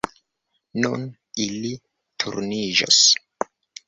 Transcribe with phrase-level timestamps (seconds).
[0.85, 1.03] Nun
[1.45, 1.73] ili
[2.23, 3.03] turniĝos.